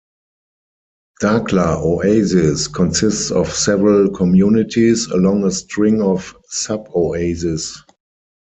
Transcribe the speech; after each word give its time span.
Dakhla 1.21 1.79
Oasis 1.79 2.67
consists 2.67 3.29
of 3.29 3.53
several 3.53 4.09
communities, 4.09 5.05
along 5.05 5.43
a 5.43 5.51
string 5.51 6.01
of 6.01 6.35
sub-oases. 6.49 7.83